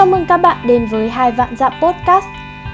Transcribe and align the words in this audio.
Chào 0.00 0.06
mừng 0.06 0.26
các 0.26 0.36
bạn 0.36 0.66
đến 0.66 0.86
với 0.86 1.10
Hai 1.10 1.32
Vạn 1.32 1.56
Dạ 1.56 1.68
Podcast. 1.68 2.24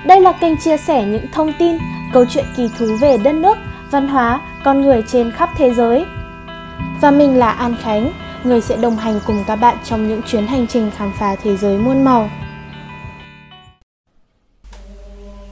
Đây 0.05 0.21
là 0.21 0.33
kênh 0.33 0.57
chia 0.57 0.77
sẻ 0.77 1.05
những 1.05 1.27
thông 1.33 1.53
tin, 1.59 1.79
câu 2.13 2.25
chuyện 2.31 2.45
kỳ 2.57 2.69
thú 2.79 2.87
về 3.01 3.17
đất 3.19 3.33
nước, 3.33 3.57
văn 3.91 4.09
hóa, 4.09 4.41
con 4.65 4.81
người 4.81 5.03
trên 5.09 5.31
khắp 5.31 5.51
thế 5.57 5.75
giới. 5.75 6.05
Và 7.01 7.11
mình 7.11 7.39
là 7.39 7.51
An 7.51 7.77
Khánh, 7.83 8.13
người 8.45 8.61
sẽ 8.61 8.77
đồng 8.77 8.97
hành 8.97 9.21
cùng 9.27 9.45
các 9.47 9.57
bạn 9.57 9.77
trong 9.85 10.09
những 10.09 10.23
chuyến 10.23 10.47
hành 10.47 10.67
trình 10.67 10.91
khám 10.97 11.13
phá 11.19 11.37
thế 11.43 11.57
giới 11.57 11.79
muôn 11.79 12.05
màu. 12.05 12.31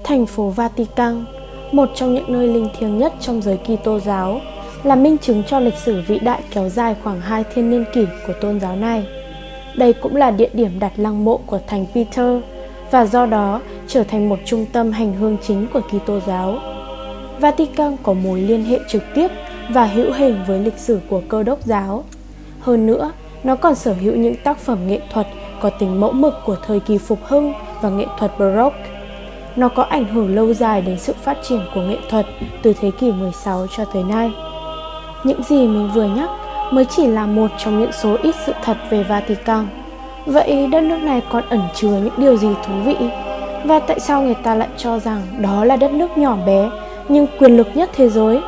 Thành 0.05 0.27
phố 0.27 0.49
Vatican, 0.49 1.25
một 1.73 1.91
trong 1.95 2.15
những 2.15 2.33
nơi 2.33 2.49
linh 2.49 2.69
thiêng 2.79 2.99
nhất 2.99 3.13
trong 3.21 3.43
giới 3.43 3.59
Kitô 3.59 4.01
giáo, 4.01 4.41
là 4.83 4.95
minh 4.95 5.19
chứng 5.19 5.43
cho 5.47 5.61
lịch 5.61 5.77
sử 5.77 6.03
vĩ 6.07 6.19
đại 6.19 6.43
kéo 6.51 6.69
dài 6.69 6.97
khoảng 7.05 7.21
hai 7.21 7.45
thiên 7.55 7.71
niên 7.71 7.85
kỷ 7.95 8.07
của 8.27 8.33
tôn 8.41 8.61
giáo 8.61 8.77
này. 8.77 9.07
Đây 9.77 9.93
cũng 9.93 10.17
là 10.17 10.31
địa 10.31 10.49
điểm 10.53 10.79
đặt 10.81 10.93
lăng 10.97 11.25
mộ 11.25 11.41
của 11.47 11.59
Thánh 11.67 11.87
Peter 11.95 12.41
và 12.91 13.07
do 13.07 13.27
đó 13.27 13.61
trở 13.87 14.05
thành 14.05 14.29
một 14.29 14.39
trung 14.45 14.67
tâm 14.73 14.93
hành 14.93 15.15
hương 15.15 15.37
chính 15.47 15.67
của 15.73 15.81
Kitô 15.81 16.21
giáo. 16.27 16.59
Vatican 17.39 17.97
có 18.03 18.13
mối 18.13 18.41
liên 18.41 18.65
hệ 18.65 18.79
trực 18.89 19.03
tiếp 19.15 19.29
và 19.69 19.87
hữu 19.87 20.13
hình 20.13 20.41
với 20.47 20.61
lịch 20.61 20.79
sử 20.79 21.01
của 21.09 21.23
cơ 21.29 21.43
đốc 21.43 21.65
giáo. 21.65 22.05
Hơn 22.61 22.87
nữa, 22.87 23.13
nó 23.45 23.57
còn 23.57 23.75
sở 23.75 23.93
hữu 23.93 24.17
những 24.17 24.35
tác 24.45 24.59
phẩm 24.59 24.79
nghệ 24.87 25.01
thuật 25.13 25.27
có 25.61 25.71
tính 25.71 26.01
mẫu 26.01 26.13
mực 26.13 26.35
của 26.45 26.57
thời 26.67 26.81
kỳ 26.81 26.99
phục 26.99 27.19
hưng 27.25 27.53
và 27.81 27.89
nghệ 27.91 28.07
thuật 28.19 28.39
Baroque. 28.39 28.87
Nó 29.57 29.69
có 29.69 29.83
ảnh 29.83 30.05
hưởng 30.05 30.35
lâu 30.35 30.55
dài 30.55 30.83
đến 30.83 30.99
sự 30.99 31.13
phát 31.23 31.39
triển 31.49 31.61
của 31.75 31.81
nghệ 31.81 31.99
thuật 32.11 32.27
từ 32.63 32.73
thế 32.81 32.91
kỷ 33.01 33.13
16 33.13 33.67
cho 33.77 33.85
tới 33.85 34.03
nay. 34.03 34.33
Những 35.25 35.43
gì 35.43 35.57
mình 35.57 35.91
vừa 35.95 36.07
nhắc 36.07 36.31
mới 36.73 36.85
chỉ 36.85 37.07
là 37.07 37.27
một 37.27 37.51
trong 37.59 37.81
những 37.81 37.93
số 37.93 38.17
ít 38.23 38.35
sự 38.47 38.53
thật 38.63 38.77
về 38.91 39.03
Vatican. 39.03 39.67
Vậy 40.27 40.67
đất 40.73 40.81
nước 40.81 40.99
này 41.03 41.23
còn 41.31 41.49
ẩn 41.49 41.61
chứa 41.75 41.89
những 41.89 42.15
điều 42.17 42.37
gì 42.37 42.49
thú 42.67 42.73
vị? 42.85 42.97
Và 43.65 43.79
tại 43.79 44.01
sao 44.01 44.23
người 44.23 44.35
ta 44.35 44.55
lại 44.55 44.69
cho 44.77 44.99
rằng 44.99 45.23
đó 45.39 45.65
là 45.65 45.77
đất 45.77 45.93
nước 45.93 46.19
nhỏ 46.19 46.37
bé, 46.47 46.71
nhưng 47.09 47.27
quyền 47.39 47.57
lực 47.57 47.69
nhất 47.75 47.91
thế 47.95 48.09
giới? 48.09 48.41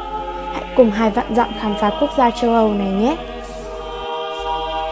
Hãy 0.52 0.64
cùng 0.76 0.90
hai 0.90 1.10
vạn 1.10 1.34
dặm 1.34 1.48
khám 1.60 1.74
phá 1.80 1.90
quốc 2.00 2.10
gia 2.18 2.30
châu 2.30 2.54
Âu 2.54 2.68
này 2.68 2.92
nhé! 2.92 3.16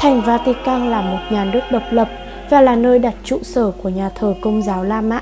Thành 0.00 0.20
Vatican 0.20 0.90
là 0.90 1.00
một 1.00 1.18
nhà 1.30 1.44
nước 1.44 1.60
độc 1.70 1.82
lập 1.90 2.08
và 2.50 2.60
là 2.60 2.76
nơi 2.76 2.98
đặt 2.98 3.14
trụ 3.24 3.38
sở 3.42 3.70
của 3.82 3.88
nhà 3.88 4.10
thờ 4.14 4.34
công 4.40 4.62
giáo 4.62 4.84
La 4.84 5.00
Mã. 5.00 5.20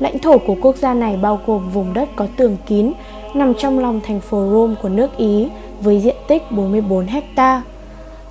Lãnh 0.00 0.18
thổ 0.18 0.38
của 0.38 0.56
quốc 0.62 0.76
gia 0.76 0.94
này 0.94 1.18
bao 1.22 1.40
gồm 1.46 1.68
vùng 1.68 1.94
đất 1.94 2.08
có 2.16 2.26
tường 2.36 2.56
kín 2.66 2.92
nằm 3.34 3.54
trong 3.54 3.78
lòng 3.78 4.00
thành 4.06 4.20
phố 4.20 4.48
Rome 4.50 4.74
của 4.82 4.88
nước 4.88 5.16
Ý 5.16 5.48
với 5.80 6.00
diện 6.00 6.16
tích 6.28 6.42
44 6.50 7.06
hecta. 7.06 7.62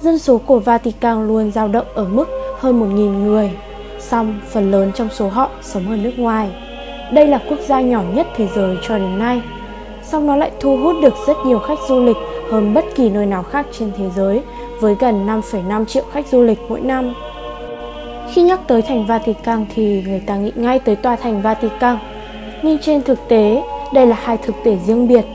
Dân 0.02 0.20
số 0.20 0.38
của 0.38 0.60
Vatican 0.60 1.28
luôn 1.28 1.52
dao 1.52 1.68
động 1.68 1.86
ở 1.94 2.06
mức 2.06 2.30
hơn 2.60 2.96
1.000 2.96 3.24
người, 3.24 3.52
song 4.00 4.40
phần 4.50 4.72
lớn 4.72 4.92
trong 4.96 5.10
số 5.10 5.30
họ 5.30 5.50
sống 5.62 5.90
ở 5.90 5.96
nước 5.96 6.14
ngoài. 6.18 6.50
Đây 7.12 7.28
là 7.28 7.40
quốc 7.50 7.60
gia 7.68 7.82
nhỏ 7.82 8.04
nhất 8.14 8.28
thế 8.36 8.48
giới 8.56 8.78
cho 8.88 8.98
đến 8.98 9.20
nay, 9.20 9.42
song 10.04 10.28
nó 10.28 10.36
lại 10.36 10.52
thu 10.60 10.78
hút 10.78 10.96
được 11.02 11.14
rất 11.28 11.38
nhiều 11.46 11.60
khách 11.60 11.80
du 11.90 12.04
lịch 12.04 12.18
hơn 12.52 12.74
bất 12.74 12.86
kỳ 12.96 13.10
nơi 13.10 13.26
nào 13.26 13.44
khác 13.44 13.66
trên 13.80 13.92
thế 13.98 14.10
giới 14.16 14.42
với 14.80 14.96
gần 15.00 15.28
5,5 15.28 15.86
triệu 15.86 16.04
khách 16.12 16.28
du 16.28 16.44
lịch 16.44 16.60
mỗi 16.70 16.82
năm. 16.82 17.14
Khi 18.34 18.42
nhắc 18.42 18.60
tới 18.68 18.82
thành 18.82 19.06
Vatican 19.06 19.66
thì 19.76 20.04
người 20.08 20.20
ta 20.20 20.36
nghĩ 20.36 20.52
ngay 20.56 20.80
tới 20.80 20.96
tòa 20.96 21.16
thành 21.16 21.42
Vatican. 21.42 21.98
Nhưng 22.62 22.78
trên 22.78 23.02
thực 23.02 23.20
tế, 23.28 23.64
đây 23.94 24.08
là 24.08 24.18
hai 24.24 24.38
thực 24.38 24.56
thể 24.64 24.78
riêng 24.86 25.08
biệt. 25.08 25.26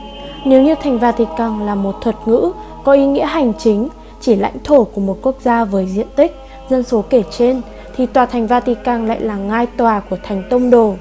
Nếu 0.45 0.61
như 0.61 0.75
thành 0.75 0.99
Vatican 0.99 1.65
là 1.65 1.75
một 1.75 1.95
thuật 2.01 2.15
ngữ 2.25 2.51
có 2.83 2.93
ý 2.93 3.05
nghĩa 3.05 3.25
hành 3.25 3.53
chính, 3.57 3.87
chỉ 4.21 4.35
lãnh 4.35 4.63
thổ 4.63 4.83
của 4.83 5.01
một 5.01 5.17
quốc 5.21 5.35
gia 5.41 5.65
với 5.65 5.85
diện 5.85 6.07
tích, 6.15 6.35
dân 6.69 6.83
số 6.83 7.03
kể 7.09 7.23
trên, 7.31 7.61
thì 7.95 8.05
tòa 8.05 8.25
thành 8.25 8.47
Vatican 8.47 9.07
lại 9.07 9.21
là 9.21 9.35
ngai 9.35 9.65
tòa 9.65 9.99
của 9.99 10.17
thành 10.23 10.43
tông 10.49 10.69
đồ. 10.69 10.95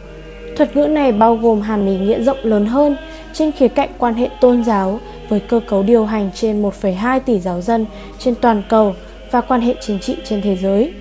Thuật 0.56 0.76
ngữ 0.76 0.86
này 0.86 1.12
bao 1.12 1.36
gồm 1.36 1.60
hàm 1.60 1.86
ý 1.86 1.98
nghĩa 1.98 2.22
rộng 2.22 2.38
lớn 2.42 2.66
hơn 2.66 2.96
trên 3.32 3.52
khía 3.52 3.68
cạnh 3.68 3.88
quan 3.98 4.14
hệ 4.14 4.28
tôn 4.40 4.64
giáo 4.64 5.00
với 5.28 5.40
cơ 5.40 5.60
cấu 5.68 5.82
điều 5.82 6.04
hành 6.04 6.30
trên 6.34 6.62
1,2 6.62 7.20
tỷ 7.20 7.40
giáo 7.40 7.60
dân 7.60 7.86
trên 8.18 8.34
toàn 8.34 8.62
cầu 8.68 8.94
và 9.30 9.40
quan 9.40 9.60
hệ 9.60 9.74
chính 9.80 9.98
trị 9.98 10.16
trên 10.24 10.42
thế 10.42 10.56
giới. 10.56 10.92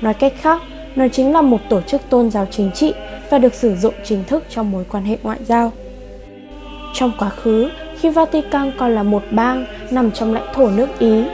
Nói 0.00 0.14
cách 0.14 0.32
khác, 0.40 0.62
nó 0.96 1.08
chính 1.12 1.32
là 1.32 1.42
một 1.42 1.58
tổ 1.68 1.80
chức 1.80 2.00
tôn 2.10 2.30
giáo 2.30 2.46
chính 2.50 2.70
trị 2.74 2.92
và 3.30 3.38
được 3.38 3.54
sử 3.54 3.76
dụng 3.76 3.94
chính 4.04 4.24
thức 4.24 4.44
trong 4.50 4.70
mối 4.70 4.84
quan 4.90 5.04
hệ 5.04 5.18
ngoại 5.22 5.38
giao. 5.44 5.72
Trong 6.94 7.12
quá 7.18 7.30
khứ, 7.30 7.68
khi 8.00 8.08
Vatican 8.08 8.72
còn 8.78 8.94
là 8.94 9.02
một 9.02 9.22
bang 9.30 9.66
nằm 9.90 10.10
trong 10.10 10.34
lãnh 10.34 10.54
thổ 10.54 10.70
nước 10.70 10.98
Ý, 10.98 11.24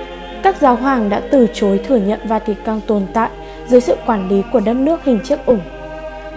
các 0.43 0.57
giáo 0.61 0.77
hoàng 0.77 1.09
đã 1.09 1.23
từ 1.31 1.47
chối 1.55 1.81
thừa 1.89 1.97
nhận 1.97 2.21
Vatican 2.29 2.81
tồn 2.87 3.03
tại 3.13 3.31
dưới 3.69 3.81
sự 3.81 3.97
quản 4.07 4.29
lý 4.29 4.43
của 4.53 4.61
đất 4.61 4.75
nước 4.75 5.05
hình 5.05 5.19
chiếc 5.25 5.47
ủng. 5.47 5.61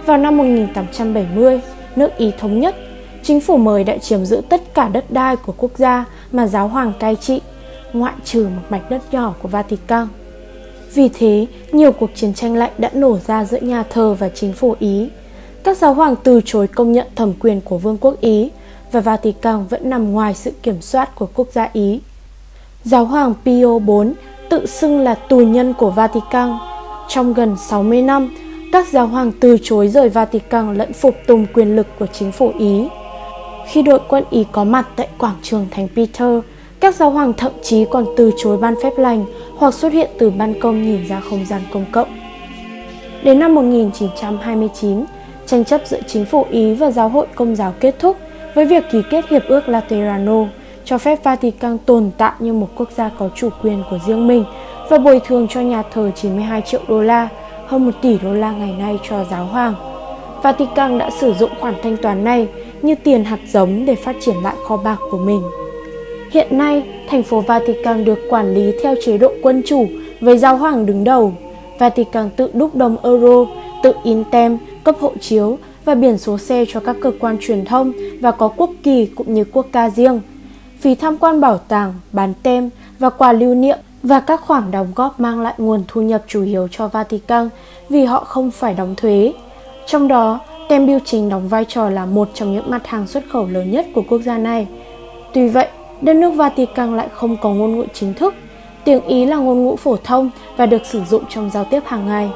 Vào 0.06 0.18
năm 0.18 0.36
1870, 0.36 1.60
nước 1.96 2.16
Ý 2.16 2.32
thống 2.38 2.60
nhất, 2.60 2.74
chính 3.22 3.40
phủ 3.40 3.56
mới 3.56 3.84
đã 3.84 3.98
chiếm 3.98 4.24
giữ 4.24 4.42
tất 4.48 4.74
cả 4.74 4.88
đất 4.88 5.04
đai 5.10 5.36
của 5.36 5.54
quốc 5.56 5.70
gia 5.76 6.04
mà 6.32 6.46
giáo 6.46 6.68
hoàng 6.68 6.92
cai 7.00 7.16
trị, 7.16 7.40
ngoại 7.92 8.14
trừ 8.24 8.42
một 8.42 8.62
mảnh 8.68 8.82
đất 8.90 9.02
nhỏ 9.12 9.34
của 9.42 9.48
Vatican. 9.48 10.08
Vì 10.94 11.08
thế, 11.08 11.46
nhiều 11.72 11.92
cuộc 11.92 12.10
chiến 12.14 12.34
tranh 12.34 12.56
lạnh 12.56 12.72
đã 12.78 12.90
nổ 12.94 13.18
ra 13.26 13.44
giữa 13.44 13.58
nhà 13.60 13.82
thờ 13.90 14.14
và 14.18 14.28
chính 14.28 14.52
phủ 14.52 14.76
Ý. 14.78 15.08
Các 15.62 15.76
giáo 15.76 15.94
hoàng 15.94 16.14
từ 16.22 16.40
chối 16.44 16.66
công 16.66 16.92
nhận 16.92 17.06
thẩm 17.16 17.32
quyền 17.40 17.60
của 17.60 17.78
Vương 17.78 17.98
quốc 18.00 18.20
Ý 18.20 18.50
và 18.92 19.00
Vatican 19.00 19.66
vẫn 19.66 19.90
nằm 19.90 20.12
ngoài 20.12 20.34
sự 20.34 20.52
kiểm 20.62 20.80
soát 20.80 21.14
của 21.14 21.28
quốc 21.34 21.48
gia 21.52 21.68
Ý. 21.72 22.00
Giáo 22.84 23.04
hoàng 23.04 23.34
Pio 23.44 23.78
IV 23.78 23.90
tự 24.48 24.66
xưng 24.66 25.00
là 25.00 25.14
tù 25.14 25.38
nhân 25.38 25.74
của 25.74 25.90
Vatican. 25.90 26.58
Trong 27.08 27.34
gần 27.34 27.56
60 27.56 28.02
năm, 28.02 28.34
các 28.72 28.88
giáo 28.88 29.06
hoàng 29.06 29.32
từ 29.40 29.56
chối 29.62 29.88
rời 29.88 30.08
Vatican 30.08 30.74
lẫn 30.74 30.92
phục 30.92 31.14
tùng 31.26 31.46
quyền 31.54 31.76
lực 31.76 31.86
của 31.98 32.06
chính 32.06 32.32
phủ 32.32 32.52
Ý. 32.58 32.88
Khi 33.66 33.82
đội 33.82 34.00
quân 34.08 34.24
Ý 34.30 34.44
có 34.52 34.64
mặt 34.64 34.88
tại 34.96 35.08
quảng 35.18 35.36
trường 35.42 35.66
Thánh 35.70 35.88
Peter, 35.96 36.38
các 36.80 36.94
giáo 36.94 37.10
hoàng 37.10 37.32
thậm 37.32 37.52
chí 37.62 37.84
còn 37.90 38.06
từ 38.16 38.30
chối 38.36 38.56
ban 38.56 38.74
phép 38.82 38.92
lành 38.96 39.24
hoặc 39.56 39.74
xuất 39.74 39.92
hiện 39.92 40.10
từ 40.18 40.30
ban 40.30 40.60
công 40.60 40.82
nhìn 40.82 41.08
ra 41.08 41.20
không 41.30 41.46
gian 41.46 41.62
công 41.72 41.84
cộng. 41.92 42.08
Đến 43.22 43.38
năm 43.38 43.54
1929, 43.54 45.04
tranh 45.46 45.64
chấp 45.64 45.80
giữa 45.86 46.00
chính 46.06 46.24
phủ 46.24 46.46
Ý 46.50 46.74
và 46.74 46.90
giáo 46.90 47.08
hội 47.08 47.26
công 47.34 47.56
giáo 47.56 47.74
kết 47.80 47.94
thúc 47.98 48.16
với 48.54 48.64
việc 48.64 48.84
ký 48.90 49.02
kết 49.10 49.28
hiệp 49.28 49.42
ước 49.48 49.68
Laterano 49.68 50.44
cho 50.84 50.98
phép 50.98 51.24
Vatican 51.24 51.78
tồn 51.78 52.10
tại 52.18 52.32
như 52.38 52.52
một 52.52 52.68
quốc 52.76 52.88
gia 52.96 53.10
có 53.18 53.30
chủ 53.34 53.48
quyền 53.62 53.82
của 53.90 53.98
riêng 54.06 54.26
mình 54.26 54.44
và 54.88 54.98
bồi 54.98 55.20
thường 55.26 55.46
cho 55.50 55.60
nhà 55.60 55.82
thờ 55.82 56.10
92 56.16 56.62
triệu 56.62 56.80
đô 56.88 57.00
la, 57.00 57.28
hơn 57.66 57.86
1 57.86 57.90
tỷ 58.02 58.18
đô 58.18 58.32
la 58.32 58.52
ngày 58.52 58.74
nay 58.78 58.98
cho 59.08 59.24
giáo 59.30 59.44
hoàng. 59.44 59.74
Vatican 60.42 60.98
đã 60.98 61.10
sử 61.10 61.34
dụng 61.34 61.50
khoản 61.60 61.74
thanh 61.82 61.96
toán 61.96 62.24
này 62.24 62.48
như 62.82 62.94
tiền 62.94 63.24
hạt 63.24 63.38
giống 63.52 63.86
để 63.86 63.94
phát 63.94 64.16
triển 64.20 64.36
lại 64.42 64.54
kho 64.64 64.76
bạc 64.76 64.98
của 65.10 65.18
mình. 65.18 65.42
Hiện 66.30 66.58
nay, 66.58 66.82
thành 67.08 67.22
phố 67.22 67.40
Vatican 67.40 68.04
được 68.04 68.18
quản 68.30 68.54
lý 68.54 68.72
theo 68.82 68.94
chế 69.04 69.18
độ 69.18 69.32
quân 69.42 69.62
chủ 69.66 69.86
với 70.20 70.38
giáo 70.38 70.56
hoàng 70.56 70.86
đứng 70.86 71.04
đầu. 71.04 71.32
Vatican 71.78 72.30
tự 72.30 72.50
đúc 72.54 72.74
đồng 72.74 72.96
euro, 73.02 73.46
tự 73.82 73.92
in 74.04 74.24
tem, 74.30 74.58
cấp 74.84 74.94
hộ 75.00 75.12
chiếu 75.20 75.58
và 75.88 75.94
biển 75.94 76.18
số 76.18 76.38
xe 76.38 76.64
cho 76.68 76.80
các 76.80 76.96
cơ 77.00 77.12
quan 77.20 77.36
truyền 77.40 77.64
thông 77.64 77.92
và 78.20 78.30
có 78.30 78.48
quốc 78.48 78.70
kỳ 78.82 79.06
cũng 79.06 79.34
như 79.34 79.44
quốc 79.52 79.66
ca 79.72 79.90
riêng. 79.90 80.20
Phí 80.80 80.94
tham 80.94 81.16
quan 81.18 81.40
bảo 81.40 81.58
tàng, 81.58 81.94
bán 82.12 82.34
tem 82.42 82.70
và 82.98 83.10
quà 83.10 83.32
lưu 83.32 83.54
niệm 83.54 83.78
và 84.02 84.20
các 84.20 84.40
khoản 84.40 84.70
đóng 84.70 84.92
góp 84.94 85.20
mang 85.20 85.40
lại 85.40 85.54
nguồn 85.58 85.84
thu 85.88 86.02
nhập 86.02 86.22
chủ 86.26 86.44
yếu 86.44 86.68
cho 86.70 86.88
Vatican 86.88 87.48
vì 87.88 88.04
họ 88.04 88.24
không 88.24 88.50
phải 88.50 88.74
đóng 88.74 88.94
thuế. 88.96 89.32
Trong 89.86 90.08
đó, 90.08 90.40
tem 90.68 90.86
biểu 90.86 90.98
chính 91.04 91.28
đóng 91.28 91.48
vai 91.48 91.64
trò 91.64 91.90
là 91.90 92.06
một 92.06 92.28
trong 92.34 92.52
những 92.52 92.70
mặt 92.70 92.86
hàng 92.86 93.06
xuất 93.06 93.24
khẩu 93.30 93.46
lớn 93.46 93.70
nhất 93.70 93.86
của 93.94 94.02
quốc 94.08 94.20
gia 94.24 94.38
này. 94.38 94.66
Tuy 95.32 95.48
vậy, 95.48 95.68
đất 96.00 96.14
nước 96.14 96.30
Vatican 96.30 96.96
lại 96.96 97.08
không 97.12 97.36
có 97.42 97.50
ngôn 97.50 97.78
ngữ 97.78 97.86
chính 97.92 98.14
thức. 98.14 98.34
Tiếng 98.84 99.04
Ý 99.06 99.24
là 99.24 99.36
ngôn 99.36 99.64
ngữ 99.64 99.76
phổ 99.76 99.96
thông 100.04 100.30
và 100.56 100.66
được 100.66 100.82
sử 100.86 101.00
dụng 101.10 101.22
trong 101.28 101.50
giao 101.54 101.64
tiếp 101.64 101.82
hàng 101.86 102.06
ngày. 102.06 102.30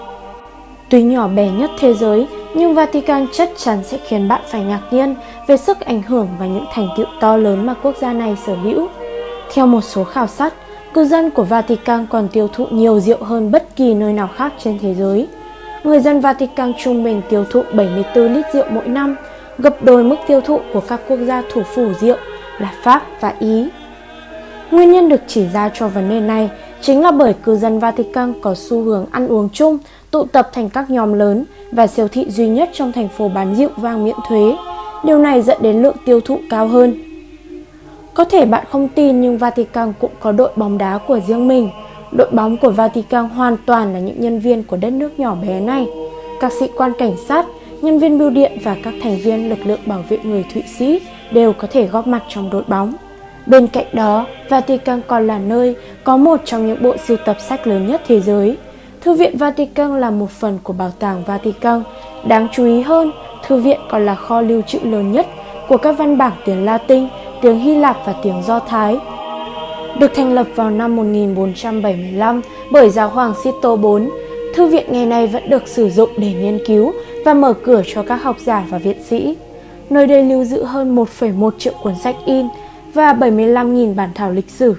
Tuy 0.91 1.03
nhỏ 1.03 1.29
bé 1.29 1.51
nhất 1.51 1.71
thế 1.79 1.95
giới, 1.95 2.27
nhưng 2.55 2.75
Vatican 2.75 3.27
chắc 3.33 3.51
chắn 3.57 3.79
sẽ 3.85 3.99
khiến 4.07 4.29
bạn 4.29 4.41
phải 4.47 4.65
ngạc 4.65 4.81
nhiên 4.91 5.15
về 5.47 5.57
sức 5.57 5.81
ảnh 5.81 6.03
hưởng 6.03 6.29
và 6.39 6.47
những 6.47 6.65
thành 6.73 6.89
tựu 6.97 7.07
to 7.21 7.37
lớn 7.37 7.67
mà 7.67 7.75
quốc 7.83 7.97
gia 8.01 8.13
này 8.13 8.37
sở 8.47 8.55
hữu. 8.55 8.89
Theo 9.55 9.67
một 9.67 9.81
số 9.81 10.05
khảo 10.05 10.27
sát, 10.27 10.55
cư 10.95 11.05
dân 11.05 11.31
của 11.31 11.45
Vatican 11.45 12.07
còn 12.07 12.29
tiêu 12.29 12.49
thụ 12.49 12.67
nhiều 12.71 13.01
rượu 13.01 13.25
hơn 13.25 13.51
bất 13.51 13.77
kỳ 13.77 13.95
nơi 13.95 14.13
nào 14.13 14.29
khác 14.37 14.53
trên 14.59 14.79
thế 14.79 14.95
giới. 14.95 15.29
Người 15.85 16.01
dân 16.01 16.21
Vatican 16.21 16.73
trung 16.79 17.05
bình 17.05 17.23
tiêu 17.31 17.45
thụ 17.51 17.63
74 17.73 18.33
lít 18.33 18.47
rượu 18.53 18.65
mỗi 18.71 18.89
năm, 18.89 19.17
gấp 19.59 19.85
đôi 19.85 20.05
mức 20.05 20.17
tiêu 20.27 20.41
thụ 20.41 20.61
của 20.73 20.81
các 20.81 21.01
quốc 21.09 21.19
gia 21.27 21.43
thủ 21.53 21.63
phủ 21.75 21.93
rượu 22.01 22.17
là 22.59 22.73
Pháp 22.83 23.03
và 23.21 23.35
Ý. 23.41 23.69
Nguyên 24.71 24.93
nhân 24.93 25.09
được 25.09 25.21
chỉ 25.27 25.47
ra 25.49 25.71
cho 25.75 25.89
vấn 25.89 26.11
đề 26.11 26.21
này 26.21 26.51
chính 26.83 27.03
là 27.03 27.11
bởi 27.11 27.33
cư 27.33 27.57
dân 27.57 27.79
Vatican 27.79 28.33
có 28.41 28.55
xu 28.55 28.83
hướng 28.83 29.07
ăn 29.11 29.29
uống 29.29 29.49
chung, 29.53 29.79
tụ 30.11 30.25
tập 30.25 30.51
thành 30.53 30.71
các 30.71 30.91
nhóm 30.91 31.13
lớn 31.13 31.45
và 31.73 31.87
siêu 31.87 32.09
thị 32.09 32.31
duy 32.31 32.49
nhất 32.49 32.71
trong 32.73 32.93
thành 32.93 33.09
phố 33.09 33.29
bán 33.29 33.55
rượu 33.55 33.71
vang 33.77 34.05
miễn 34.05 34.17
thuế. 34.29 34.57
Điều 35.05 35.19
này 35.19 35.43
dẫn 35.43 35.59
đến 35.61 35.83
lượng 35.83 35.97
tiêu 36.05 36.21
thụ 36.21 36.39
cao 36.51 36.69
hơn. 36.69 36.95
Có 38.15 38.25
thể 38.25 38.45
bạn 38.45 38.65
không 38.71 38.89
tin 38.89 39.21
nhưng 39.21 39.39
Vatican 39.39 39.93
cũng 40.01 40.11
có 40.21 40.33
đội 40.33 40.51
bóng 40.57 40.79
đá 40.79 40.99
của 40.99 41.21
riêng 41.27 41.49
mình. 41.49 41.71
Đội 42.13 42.31
bóng 42.31 42.57
của 42.57 42.71
Vatican 42.71 43.29
hoàn 43.29 43.57
toàn 43.67 43.93
là 43.93 43.99
những 43.99 44.21
nhân 44.21 44.41
viên 44.41 44.63
của 44.63 44.77
đất 44.77 44.93
nước 44.93 45.21
nhỏ 45.21 45.37
bé 45.47 45.61
này. 45.61 45.87
các 46.41 46.53
sĩ 46.61 46.67
quan 46.77 46.93
cảnh 46.99 47.17
sát, 47.29 47.47
nhân 47.83 47.99
viên 47.99 48.19
bưu 48.19 48.31
điện 48.31 48.53
và 48.65 48.77
các 48.83 48.95
thành 49.03 49.19
viên 49.19 49.49
lực 49.49 49.67
lượng 49.67 49.81
bảo 49.87 50.05
vệ 50.09 50.19
người 50.25 50.45
Thụy 50.55 50.63
Sĩ 50.79 51.01
đều 51.31 51.53
có 51.53 51.69
thể 51.73 51.87
góp 51.87 52.07
mặt 52.07 52.23
trong 52.29 52.51
đội 52.51 52.63
bóng. 52.69 52.93
Bên 53.47 53.67
cạnh 53.67 53.87
đó, 53.93 54.27
Vatican 54.49 55.01
còn 55.07 55.27
là 55.27 55.39
nơi 55.39 55.77
có 56.05 56.17
một 56.17 56.41
trong 56.45 56.67
những 56.67 56.83
bộ 56.83 56.97
sưu 56.97 57.17
tập 57.17 57.37
sách 57.49 57.67
lớn 57.67 57.87
nhất 57.87 58.03
thế 58.07 58.21
giới. 58.21 58.57
Thư 59.01 59.15
viện 59.15 59.37
Vatican 59.37 60.01
là 60.01 60.11
một 60.11 60.31
phần 60.31 60.59
của 60.63 60.73
Bảo 60.73 60.91
tàng 60.99 61.23
Vatican. 61.27 61.83
Đáng 62.27 62.49
chú 62.53 62.65
ý 62.65 62.81
hơn, 62.81 63.13
thư 63.47 63.57
viện 63.57 63.81
còn 63.91 64.07
là 64.07 64.15
kho 64.15 64.41
lưu 64.41 64.63
trữ 64.63 64.79
lớn 64.79 65.13
nhất 65.13 65.27
của 65.69 65.77
các 65.77 65.93
văn 65.93 66.19
bản 66.19 66.33
tiếng 66.45 66.65
Latin, 66.65 67.09
tiếng 67.43 67.59
Hy 67.59 67.77
Lạp 67.77 67.97
và 68.07 68.15
tiếng 68.23 68.43
Do 68.47 68.59
Thái. 68.59 68.99
Được 69.99 70.15
thành 70.15 70.35
lập 70.35 70.47
vào 70.55 70.71
năm 70.71 70.97
1475 70.97 72.41
bởi 72.71 72.91
giáo 72.91 73.09
hoàng 73.09 73.35
Sito 73.45 73.77
IV, 73.77 74.09
thư 74.55 74.67
viện 74.67 74.87
ngày 74.89 75.07
nay 75.07 75.27
vẫn 75.27 75.51
được 75.51 75.69
sử 75.69 75.91
dụng 75.91 76.11
để 76.17 76.33
nghiên 76.33 76.59
cứu 76.67 76.93
và 77.25 77.35
mở 77.35 77.53
cửa 77.53 77.83
cho 77.95 78.03
các 78.03 78.23
học 78.23 78.37
giả 78.39 78.65
và 78.69 78.79
viện 78.79 79.03
sĩ. 79.09 79.37
Nơi 79.91 80.07
đây 80.07 80.23
lưu 80.23 80.45
giữ 80.45 80.65
hơn 80.65 80.97
1,1 80.97 81.51
triệu 81.59 81.73
cuốn 81.83 81.95
sách 81.95 82.17
in 82.27 82.47
và 82.95 83.13
75.000 83.13 83.95
bản 83.95 84.11
thảo 84.15 84.33
lịch 84.33 84.51
sử. 84.51 84.77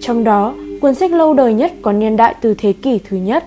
Trong 0.00 0.24
đó, 0.24 0.54
cuốn 0.80 0.94
sách 0.94 1.12
lâu 1.12 1.34
đời 1.34 1.54
nhất 1.54 1.72
có 1.82 1.92
niên 1.92 2.16
đại 2.16 2.34
từ 2.40 2.54
thế 2.58 2.72
kỷ 2.72 2.98
thứ 2.98 3.16
nhất. 3.16 3.44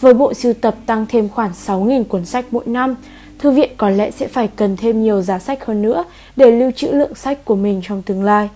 Với 0.00 0.14
bộ 0.14 0.34
sưu 0.34 0.52
tập 0.52 0.74
tăng 0.86 1.06
thêm 1.08 1.28
khoảng 1.28 1.50
6.000 1.66 2.04
cuốn 2.04 2.24
sách 2.24 2.44
mỗi 2.50 2.64
năm, 2.66 2.94
thư 3.38 3.50
viện 3.50 3.70
có 3.76 3.90
lẽ 3.90 4.10
sẽ 4.10 4.26
phải 4.26 4.48
cần 4.56 4.76
thêm 4.76 5.02
nhiều 5.02 5.22
giá 5.22 5.38
sách 5.38 5.64
hơn 5.66 5.82
nữa 5.82 6.04
để 6.36 6.50
lưu 6.50 6.70
trữ 6.70 6.88
lượng 6.88 7.14
sách 7.14 7.44
của 7.44 7.56
mình 7.56 7.80
trong 7.84 8.02
tương 8.02 8.24
lai. 8.24 8.48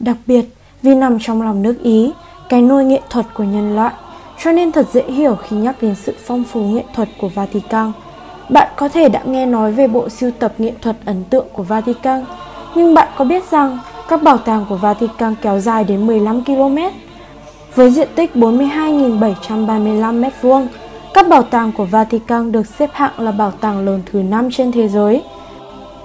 Đặc 0.00 0.16
biệt, 0.26 0.44
vì 0.82 0.94
nằm 0.94 1.18
trong 1.20 1.42
lòng 1.42 1.62
nước 1.62 1.82
Ý, 1.82 2.12
cái 2.48 2.62
nôi 2.62 2.84
nghệ 2.84 3.00
thuật 3.10 3.26
của 3.34 3.44
nhân 3.44 3.76
loại, 3.76 3.94
cho 4.44 4.52
nên 4.52 4.72
thật 4.72 4.86
dễ 4.92 5.02
hiểu 5.02 5.36
khi 5.36 5.56
nhắc 5.56 5.76
đến 5.82 5.94
sự 5.94 6.14
phong 6.24 6.44
phú 6.44 6.60
nghệ 6.60 6.82
thuật 6.94 7.08
của 7.18 7.28
Vatican. 7.28 7.92
Bạn 8.48 8.68
có 8.76 8.88
thể 8.88 9.08
đã 9.08 9.22
nghe 9.26 9.46
nói 9.46 9.72
về 9.72 9.86
bộ 9.88 10.08
sưu 10.08 10.30
tập 10.30 10.54
nghệ 10.58 10.72
thuật 10.82 10.96
ấn 11.04 11.24
tượng 11.24 11.46
của 11.52 11.62
Vatican, 11.62 12.24
nhưng 12.74 12.94
bạn 12.94 13.08
có 13.16 13.24
biết 13.24 13.50
rằng 13.50 13.78
các 14.08 14.22
bảo 14.22 14.38
tàng 14.38 14.66
của 14.68 14.76
Vatican 14.76 15.34
kéo 15.42 15.60
dài 15.60 15.84
đến 15.84 16.06
15 16.06 16.44
km? 16.44 16.78
Với 17.74 17.90
diện 17.90 18.08
tích 18.14 18.30
42.735 18.34 20.30
m2, 20.42 20.66
các 21.14 21.28
bảo 21.28 21.42
tàng 21.42 21.72
của 21.72 21.84
Vatican 21.84 22.52
được 22.52 22.66
xếp 22.66 22.90
hạng 22.92 23.20
là 23.20 23.32
bảo 23.32 23.50
tàng 23.50 23.84
lớn 23.84 24.02
thứ 24.12 24.22
5 24.22 24.48
trên 24.50 24.72
thế 24.72 24.88
giới. 24.88 25.22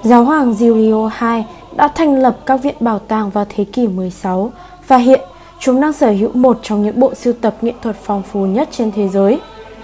Giáo 0.04 0.24
hoàng 0.24 0.54
Giulio 0.54 1.10
II 1.22 1.44
đã 1.76 1.88
thành 1.88 2.16
lập 2.16 2.38
các 2.46 2.64
viện 2.64 2.76
bảo 2.80 3.00
tàng 3.00 3.30
vào 3.30 3.46
thế 3.50 3.64
kỷ 3.64 3.88
16 3.88 4.52
và 4.88 4.98
hiện 4.98 5.22
chúng 5.60 5.82
đang 5.82 5.94
sở 5.94 6.12
hữu 6.12 6.30
một 6.34 6.60
trong 6.62 6.84
những 6.84 7.00
bộ 7.00 7.16
sưu 7.16 7.34
tập 7.34 7.56
nghệ 7.62 7.74
thuật 7.82 7.96
phong 8.04 8.24
phú 8.24 8.46
nhất 8.46 8.70
trên 8.72 8.92
thế 8.92 9.08
giới. 9.08 9.40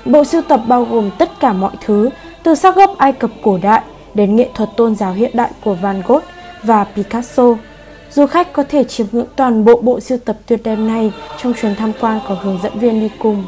Bộ 0.05 0.23
sưu 0.23 0.41
tập 0.41 0.61
bao 0.67 0.87
gồm 0.91 1.09
tất 1.17 1.39
cả 1.39 1.53
mọi 1.53 1.71
thứ, 1.85 2.09
từ 2.43 2.55
sắc 2.55 2.75
gốc 2.75 2.97
Ai 2.97 3.11
Cập 3.11 3.31
cổ 3.43 3.59
đại 3.61 3.81
đến 4.13 4.35
nghệ 4.35 4.49
thuật 4.53 4.69
tôn 4.77 4.95
giáo 4.95 5.13
hiện 5.13 5.31
đại 5.33 5.51
của 5.63 5.73
Van 5.73 6.01
Gogh 6.07 6.23
và 6.63 6.83
Picasso. 6.83 7.53
Du 8.11 8.25
khách 8.25 8.53
có 8.53 8.63
thể 8.63 8.83
chiêm 8.83 9.07
ngưỡng 9.11 9.27
toàn 9.35 9.65
bộ 9.65 9.81
bộ 9.81 9.99
sưu 9.99 10.17
tập 10.17 10.37
tuyệt 10.45 10.59
đẹp 10.63 10.75
này 10.75 11.11
trong 11.41 11.53
chuyến 11.61 11.75
tham 11.75 11.91
quan 12.01 12.19
có 12.27 12.37
hướng 12.41 12.59
dẫn 12.63 12.79
viên 12.79 12.99
đi 12.99 13.09
cùng. 13.19 13.43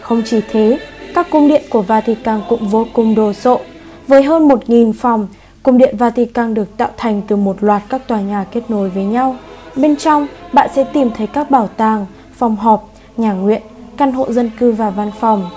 Không 0.00 0.22
chỉ 0.24 0.40
thế, 0.50 0.78
các 1.14 1.26
cung 1.30 1.48
điện 1.48 1.62
của 1.70 1.82
Vatican 1.82 2.40
cũng 2.48 2.68
vô 2.68 2.86
cùng 2.92 3.14
đồ 3.14 3.32
sộ. 3.32 3.60
Với 4.06 4.22
hơn 4.22 4.48
1.000 4.48 4.92
phòng, 4.92 5.28
cung 5.62 5.78
điện 5.78 5.96
Vatican 5.96 6.54
được 6.54 6.76
tạo 6.76 6.90
thành 6.96 7.22
từ 7.28 7.36
một 7.36 7.56
loạt 7.60 7.82
các 7.88 8.08
tòa 8.08 8.20
nhà 8.20 8.44
kết 8.52 8.62
nối 8.68 8.90
với 8.90 9.04
nhau. 9.04 9.36
Bên 9.76 9.96
trong, 9.96 10.26
bạn 10.52 10.70
sẽ 10.74 10.84
tìm 10.84 11.10
thấy 11.16 11.26
các 11.26 11.50
bảo 11.50 11.68
tàng, 11.76 12.06
phòng 12.36 12.56
họp, 12.56 12.90
nhà 13.16 13.32
nguyện, 13.32 13.62
căn 13.96 14.12
hộ 14.12 14.32
dân 14.32 14.50
cư 14.58 14.72
và 14.72 14.90
văn 14.90 15.10
phòng, 15.20 15.50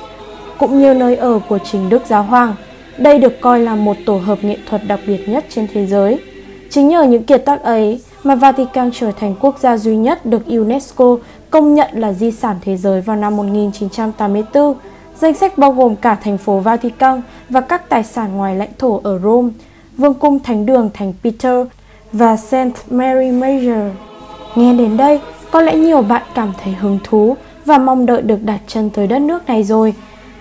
cũng 0.58 0.80
như 0.82 0.94
nơi 0.94 1.16
ở 1.16 1.40
của 1.50 1.58
chính 1.72 1.90
Đức 1.90 2.02
Giáo 2.08 2.24
Hoàng. 2.24 2.56
Đây 2.98 3.20
được 3.20 3.42
coi 3.42 3.60
là 3.60 3.76
một 3.76 3.98
tổ 4.06 4.18
hợp 4.18 4.44
nghệ 4.44 4.58
thuật 4.70 4.82
đặc 4.88 5.00
biệt 5.08 5.30
nhất 5.30 5.46
trên 5.50 5.68
thế 5.74 5.86
giới. 5.86 6.20
Chính 6.70 6.88
nhờ 6.88 7.04
những 7.04 7.24
kiệt 7.24 7.46
tác 7.46 7.64
ấy 7.64 8.02
mà 8.24 8.36
Vatican 8.36 8.92
trở 8.94 9.12
thành 9.12 9.36
quốc 9.40 9.60
gia 9.60 9.78
duy 9.78 9.96
nhất 9.96 10.26
được 10.26 10.46
UNESCO 10.46 11.18
công 11.50 11.74
nhận 11.74 11.90
là 11.94 12.14
di 12.14 12.32
sản 12.32 12.56
thế 12.62 12.78
giới 12.78 13.02
vào 13.02 13.16
năm 13.16 13.38
1984. 13.38 14.74
Danh 15.20 15.34
sách 15.34 15.58
bao 15.58 15.72
gồm 15.72 15.96
cả 15.96 16.16
thành 16.16 16.38
phố 16.38 16.60
Vatican 16.60 17.22
và 17.50 17.62
các 17.62 17.90
tài 17.90 18.04
sản 18.04 18.38
ngoài 18.38 18.56
lãnh 18.56 18.70
thổ 18.78 19.02
ở 19.04 19.20
Rome, 19.20 19.50
vương 19.98 20.14
cung 20.14 20.40
thánh 20.40 20.66
đường 20.66 20.90
Thánh 20.94 21.14
Peter 21.24 21.68
và 22.12 22.38
Saint 22.38 22.74
Mary 22.90 23.32
Major. 23.32 23.92
Nghe 24.56 24.74
đến 24.74 24.98
đây, 24.98 25.20
có 25.52 25.62
lẽ 25.62 25.76
nhiều 25.76 26.02
bạn 26.02 26.22
cảm 26.36 26.54
thấy 26.64 26.74
hứng 26.74 27.00
thú 27.04 27.36
và 27.66 27.78
mong 27.78 28.06
đợi 28.06 28.22
được 28.22 28.44
đặt 28.44 28.60
chân 28.68 28.90
tới 28.90 29.08
đất 29.08 29.20
nước 29.20 29.48
này 29.48 29.64
rồi. 29.64 29.94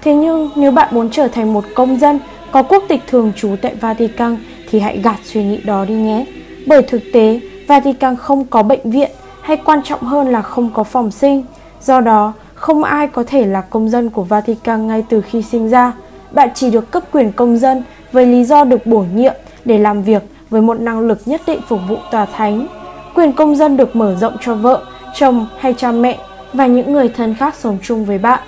Thế 0.03 0.15
nhưng 0.15 0.51
nếu 0.57 0.71
bạn 0.71 0.89
muốn 0.95 1.11
trở 1.11 1.29
thành 1.29 1.53
một 1.53 1.65
công 1.75 1.99
dân 2.01 2.19
có 2.51 2.63
quốc 2.63 2.85
tịch 2.89 3.01
thường 3.07 3.33
trú 3.37 3.57
tại 3.63 3.75
Vatican 3.75 4.37
thì 4.71 4.81
hãy 4.81 4.99
gạt 4.99 5.17
suy 5.25 5.45
nghĩ 5.45 5.57
đó 5.57 5.85
đi 5.85 5.95
nhé. 5.95 6.27
Bởi 6.67 6.83
thực 6.83 7.03
tế, 7.13 7.41
Vatican 7.67 8.17
không 8.17 8.45
có 8.45 8.63
bệnh 8.63 8.91
viện 8.91 9.11
hay 9.41 9.57
quan 9.57 9.81
trọng 9.85 10.03
hơn 10.03 10.33
là 10.33 10.43
không 10.43 10.71
có 10.75 10.85
phòng 10.85 11.11
sinh. 11.11 11.45
Do 11.81 12.01
đó, 12.01 12.33
không 12.55 12.85
ai 12.85 13.07
có 13.07 13.23
thể 13.27 13.47
là 13.47 13.61
công 13.61 13.89
dân 13.89 14.11
của 14.11 14.23
Vatican 14.23 14.87
ngay 14.87 15.05
từ 15.09 15.21
khi 15.21 15.43
sinh 15.43 15.69
ra. 15.69 15.93
Bạn 16.31 16.49
chỉ 16.55 16.71
được 16.71 16.91
cấp 16.91 17.03
quyền 17.13 17.33
công 17.33 17.59
dân 17.59 17.83
với 18.13 18.27
lý 18.27 18.45
do 18.45 18.65
được 18.65 18.87
bổ 18.87 19.05
nhiệm 19.15 19.35
để 19.65 19.79
làm 19.79 20.03
việc 20.03 20.23
với 20.51 20.63
một 20.63 20.81
năng 20.81 21.01
lực 21.01 21.19
nhất 21.27 21.41
định 21.47 21.61
phục 21.69 21.81
vụ 21.89 21.97
tòa 22.11 22.27
thánh. 22.27 22.67
Quyền 23.15 23.33
công 23.33 23.57
dân 23.57 23.77
được 23.77 23.97
mở 23.97 24.17
rộng 24.21 24.37
cho 24.41 24.55
vợ, 24.55 24.83
chồng 25.15 25.47
hay 25.59 25.75
cha 25.75 25.93
mẹ 25.93 26.19
và 26.53 26.67
những 26.67 26.93
người 26.93 27.09
thân 27.09 27.35
khác 27.35 27.55
sống 27.59 27.79
chung 27.83 28.05
với 28.05 28.19
bạn. 28.19 28.41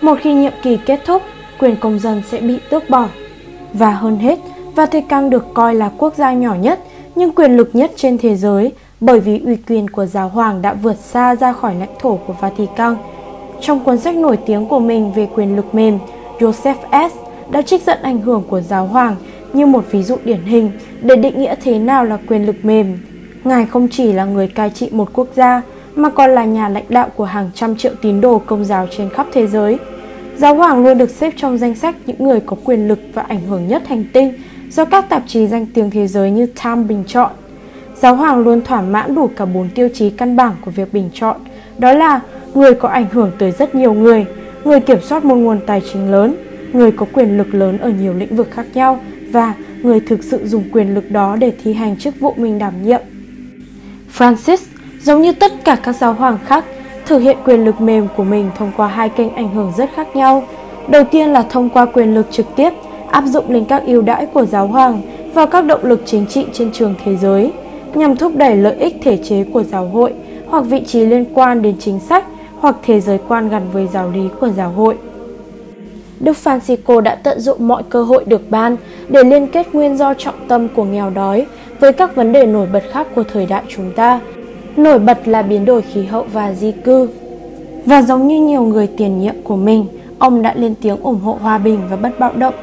Một 0.00 0.18
khi 0.20 0.34
nhiệm 0.34 0.52
kỳ 0.62 0.76
kết 0.76 1.00
thúc, 1.06 1.22
quyền 1.58 1.76
công 1.76 1.98
dân 1.98 2.22
sẽ 2.30 2.40
bị 2.40 2.58
tước 2.70 2.90
bỏ. 2.90 3.08
Và 3.72 3.90
hơn 3.90 4.18
hết, 4.18 4.38
Vatican 4.74 5.30
được 5.30 5.46
coi 5.54 5.74
là 5.74 5.90
quốc 5.98 6.14
gia 6.16 6.32
nhỏ 6.32 6.54
nhất 6.54 6.78
nhưng 7.14 7.32
quyền 7.32 7.56
lực 7.56 7.70
nhất 7.72 7.90
trên 7.96 8.18
thế 8.18 8.36
giới 8.36 8.72
bởi 9.00 9.20
vì 9.20 9.40
uy 9.44 9.56
quyền 9.56 9.90
của 9.90 10.06
giáo 10.06 10.28
hoàng 10.28 10.62
đã 10.62 10.74
vượt 10.74 10.96
xa 10.96 11.36
ra 11.36 11.52
khỏi 11.52 11.74
lãnh 11.74 11.94
thổ 12.00 12.18
của 12.26 12.32
Vatican. 12.40 12.96
Trong 13.60 13.84
cuốn 13.84 13.98
sách 13.98 14.16
nổi 14.16 14.38
tiếng 14.46 14.66
của 14.66 14.78
mình 14.78 15.12
về 15.12 15.28
quyền 15.34 15.56
lực 15.56 15.74
mềm, 15.74 15.98
Joseph 16.38 17.08
S. 17.10 17.12
đã 17.50 17.62
trích 17.62 17.82
dẫn 17.82 18.02
ảnh 18.02 18.20
hưởng 18.20 18.42
của 18.48 18.60
giáo 18.60 18.86
hoàng 18.86 19.16
như 19.52 19.66
một 19.66 19.84
ví 19.90 20.02
dụ 20.02 20.16
điển 20.24 20.42
hình 20.42 20.70
để 21.02 21.16
định 21.16 21.40
nghĩa 21.40 21.54
thế 21.62 21.78
nào 21.78 22.04
là 22.04 22.18
quyền 22.28 22.46
lực 22.46 22.64
mềm. 22.64 22.98
Ngài 23.44 23.66
không 23.66 23.88
chỉ 23.88 24.12
là 24.12 24.24
người 24.24 24.48
cai 24.48 24.70
trị 24.70 24.88
một 24.92 25.08
quốc 25.12 25.28
gia 25.36 25.62
mà 25.94 26.10
còn 26.10 26.30
là 26.30 26.44
nhà 26.44 26.68
lãnh 26.68 26.84
đạo 26.88 27.08
của 27.16 27.24
hàng 27.24 27.50
trăm 27.54 27.76
triệu 27.76 27.92
tín 28.02 28.20
đồ 28.20 28.42
công 28.46 28.64
giáo 28.64 28.86
trên 28.96 29.10
khắp 29.10 29.26
thế 29.32 29.46
giới. 29.46 29.78
Giáo 30.36 30.54
hoàng 30.54 30.84
luôn 30.84 30.98
được 30.98 31.10
xếp 31.10 31.32
trong 31.36 31.58
danh 31.58 31.74
sách 31.74 31.96
những 32.06 32.24
người 32.24 32.40
có 32.40 32.56
quyền 32.64 32.88
lực 32.88 32.98
và 33.14 33.22
ảnh 33.22 33.40
hưởng 33.48 33.68
nhất 33.68 33.88
hành 33.88 34.04
tinh 34.12 34.32
do 34.76 34.84
các 34.84 35.08
tạp 35.08 35.22
chí 35.26 35.46
danh 35.46 35.66
tiếng 35.66 35.90
thế 35.90 36.06
giới 36.06 36.30
như 36.30 36.46
Time 36.46 36.82
bình 36.82 37.04
chọn. 37.06 37.30
Giáo 37.94 38.14
hoàng 38.14 38.38
luôn 38.38 38.62
thỏa 38.64 38.80
mãn 38.80 39.14
đủ 39.14 39.30
cả 39.36 39.44
bốn 39.44 39.68
tiêu 39.68 39.88
chí 39.94 40.10
căn 40.10 40.36
bản 40.36 40.52
của 40.64 40.70
việc 40.70 40.92
bình 40.92 41.10
chọn, 41.14 41.36
đó 41.78 41.92
là 41.92 42.20
người 42.54 42.74
có 42.74 42.88
ảnh 42.88 43.06
hưởng 43.12 43.30
tới 43.38 43.50
rất 43.50 43.74
nhiều 43.74 43.92
người, 43.92 44.26
người 44.64 44.80
kiểm 44.80 44.98
soát 45.02 45.24
một 45.24 45.34
nguồn 45.34 45.60
tài 45.66 45.82
chính 45.92 46.10
lớn, 46.10 46.34
người 46.72 46.92
có 46.92 47.06
quyền 47.12 47.38
lực 47.38 47.54
lớn 47.54 47.78
ở 47.78 47.88
nhiều 47.88 48.14
lĩnh 48.14 48.36
vực 48.36 48.48
khác 48.50 48.66
nhau 48.74 49.00
và 49.30 49.54
người 49.82 50.00
thực 50.00 50.24
sự 50.24 50.46
dùng 50.46 50.64
quyền 50.72 50.94
lực 50.94 51.10
đó 51.10 51.36
để 51.36 51.52
thi 51.62 51.72
hành 51.72 51.96
chức 51.96 52.20
vụ 52.20 52.34
mình 52.36 52.58
đảm 52.58 52.82
nhiệm. 52.82 53.00
Francis, 54.18 54.58
giống 55.02 55.22
như 55.22 55.32
tất 55.32 55.52
cả 55.64 55.76
các 55.82 55.96
giáo 55.96 56.12
hoàng 56.12 56.38
khác, 56.46 56.64
thực 57.06 57.18
hiện 57.18 57.36
quyền 57.44 57.64
lực 57.64 57.80
mềm 57.80 58.08
của 58.16 58.24
mình 58.24 58.50
thông 58.58 58.72
qua 58.76 58.88
hai 58.88 59.08
kênh 59.08 59.34
ảnh 59.34 59.54
hưởng 59.54 59.72
rất 59.76 59.90
khác 59.94 60.16
nhau. 60.16 60.44
Đầu 60.88 61.04
tiên 61.04 61.28
là 61.30 61.42
thông 61.42 61.70
qua 61.70 61.86
quyền 61.86 62.14
lực 62.14 62.26
trực 62.30 62.46
tiếp, 62.56 62.72
áp 63.12 63.24
dụng 63.26 63.50
lên 63.50 63.64
các 63.64 63.82
ưu 63.86 64.02
đãi 64.02 64.26
của 64.26 64.44
giáo 64.44 64.66
hoàng 64.66 65.02
và 65.34 65.46
các 65.46 65.64
động 65.64 65.84
lực 65.84 66.02
chính 66.06 66.26
trị 66.26 66.44
trên 66.52 66.72
trường 66.72 66.94
thế 67.04 67.16
giới 67.16 67.52
nhằm 67.94 68.16
thúc 68.16 68.36
đẩy 68.36 68.56
lợi 68.56 68.76
ích 68.76 68.96
thể 69.02 69.16
chế 69.16 69.44
của 69.44 69.62
giáo 69.62 69.88
hội 69.88 70.12
hoặc 70.46 70.60
vị 70.60 70.82
trí 70.86 71.06
liên 71.06 71.24
quan 71.34 71.62
đến 71.62 71.76
chính 71.78 72.00
sách 72.00 72.24
hoặc 72.60 72.76
thế 72.82 73.00
giới 73.00 73.18
quan 73.28 73.48
gắn 73.48 73.62
với 73.72 73.88
giáo 73.92 74.10
lý 74.10 74.20
của 74.40 74.48
giáo 74.48 74.70
hội. 74.70 74.96
Đức 76.20 76.36
Francisco 76.44 77.00
đã 77.00 77.14
tận 77.14 77.40
dụng 77.40 77.68
mọi 77.68 77.82
cơ 77.82 78.02
hội 78.02 78.24
được 78.26 78.50
ban 78.50 78.76
để 79.08 79.24
liên 79.24 79.46
kết 79.46 79.74
nguyên 79.74 79.96
do 79.96 80.14
trọng 80.14 80.34
tâm 80.48 80.68
của 80.68 80.84
nghèo 80.84 81.10
đói 81.10 81.46
với 81.80 81.92
các 81.92 82.16
vấn 82.16 82.32
đề 82.32 82.46
nổi 82.46 82.66
bật 82.72 82.82
khác 82.92 83.06
của 83.14 83.24
thời 83.32 83.46
đại 83.46 83.62
chúng 83.68 83.92
ta. 83.96 84.20
Nổi 84.76 84.98
bật 84.98 85.28
là 85.28 85.42
biến 85.42 85.64
đổi 85.64 85.82
khí 85.82 86.04
hậu 86.04 86.26
và 86.32 86.52
di 86.52 86.72
cư. 86.72 87.08
Và 87.86 88.02
giống 88.02 88.26
như 88.26 88.40
nhiều 88.40 88.62
người 88.62 88.86
tiền 88.86 89.20
nhiệm 89.20 89.34
của 89.44 89.56
mình, 89.56 89.86
ông 90.18 90.42
đã 90.42 90.54
lên 90.56 90.74
tiếng 90.82 90.96
ủng 91.02 91.20
hộ 91.20 91.38
hòa 91.42 91.58
bình 91.58 91.80
và 91.90 91.96
bất 91.96 92.18
bạo 92.18 92.32
động. 92.34 92.54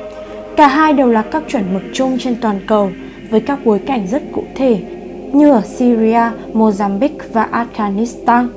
Cả 0.60 0.68
hai 0.68 0.94
đều 0.94 1.08
là 1.08 1.22
các 1.22 1.44
chuẩn 1.48 1.74
mực 1.74 1.84
chung 1.94 2.18
trên 2.20 2.36
toàn 2.42 2.60
cầu 2.68 2.90
với 3.30 3.40
các 3.40 3.60
bối 3.66 3.80
cảnh 3.80 4.08
rất 4.12 4.24
cụ 4.32 4.44
thể 4.56 4.80
như 5.34 5.52
ở 5.52 5.62
Syria, 5.62 6.22
Mozambique 6.54 7.20
và 7.34 7.50
Afghanistan. 7.52 8.48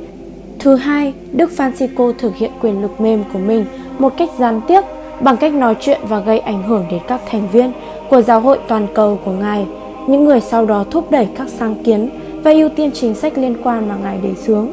Thứ 0.59 0.77
hai, 0.77 1.13
Đức 1.33 1.51
Francisco 1.57 2.13
thực 2.13 2.37
hiện 2.37 2.51
quyền 2.61 2.83
lực 2.83 3.01
mềm 3.01 3.25
của 3.33 3.39
mình 3.39 3.65
một 3.99 4.13
cách 4.17 4.29
gián 4.39 4.61
tiếp 4.69 4.81
bằng 5.21 5.37
cách 5.37 5.55
nói 5.55 5.77
chuyện 5.81 6.01
và 6.09 6.21
gây 6.21 6.39
ảnh 6.39 6.63
hưởng 6.63 6.85
đến 6.91 7.01
các 7.09 7.21
thành 7.31 7.49
viên 7.53 7.73
của 8.09 8.23
giáo 8.23 8.41
hội 8.41 8.59
toàn 8.69 8.87
cầu 8.95 9.19
của 9.25 9.33
Ngài, 9.33 9.67
những 10.09 10.25
người 10.25 10.41
sau 10.41 10.67
đó 10.67 10.85
thúc 10.91 11.11
đẩy 11.11 11.29
các 11.37 11.49
sáng 11.49 11.75
kiến 11.85 12.09
và 12.43 12.51
ưu 12.51 12.69
tiên 12.69 12.91
chính 12.95 13.15
sách 13.15 13.39
liên 13.39 13.57
quan 13.63 13.89
mà 13.89 13.97
Ngài 14.03 14.19
đề 14.23 14.35
xướng. 14.35 14.69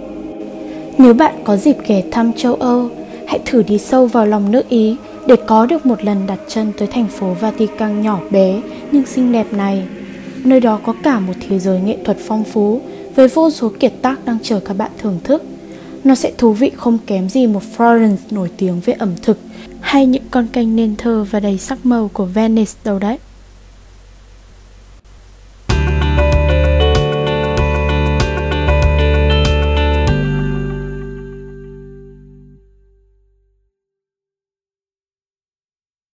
Nếu 0.98 1.14
bạn 1.14 1.34
có 1.44 1.56
dịp 1.56 1.76
ghé 1.88 2.04
thăm 2.12 2.34
châu 2.34 2.54
Âu, 2.54 2.90
hãy 3.28 3.40
thử 3.46 3.64
đi 3.64 3.78
sâu 3.78 4.06
vào 4.06 4.26
lòng 4.26 4.52
nước 4.52 4.70
Ý 4.70 4.96
để 5.30 5.36
có 5.48 5.66
được 5.66 5.86
một 5.86 6.04
lần 6.04 6.28
đặt 6.28 6.40
chân 6.48 6.72
tới 6.78 6.88
thành 6.88 7.08
phố 7.08 7.34
Vatican 7.34 8.02
nhỏ 8.02 8.20
bé 8.32 8.62
nhưng 8.92 9.06
xinh 9.06 9.32
đẹp 9.32 9.54
này. 9.54 9.88
Nơi 10.44 10.60
đó 10.60 10.80
có 10.86 10.94
cả 11.04 11.20
một 11.20 11.34
thế 11.48 11.60
giới 11.60 11.80
nghệ 11.80 11.98
thuật 12.06 12.18
phong 12.28 12.44
phú 12.44 12.82
với 13.16 13.28
vô 13.28 13.50
số 13.50 13.72
kiệt 13.80 13.94
tác 14.02 14.26
đang 14.26 14.38
chờ 14.44 14.60
các 14.60 14.74
bạn 14.74 14.92
thưởng 14.98 15.20
thức. 15.24 15.44
Nó 16.04 16.16
sẽ 16.16 16.32
thú 16.38 16.54
vị 16.54 16.72
không 16.76 16.98
kém 17.08 17.30
gì 17.30 17.48
một 17.48 17.62
Florence 17.78 18.16
nổi 18.32 18.50
tiếng 18.58 18.80
về 18.86 18.94
ẩm 18.94 19.10
thực 19.22 19.40
hay 19.82 20.06
những 20.06 20.24
con 20.32 20.48
kênh 20.48 20.76
nên 20.76 20.96
thơ 20.96 21.26
và 21.32 21.40
đầy 21.40 21.58
sắc 21.58 21.86
màu 21.86 22.10
của 22.14 22.26
Venice 22.26 22.74
đâu 22.84 23.00
đấy. 23.00 23.18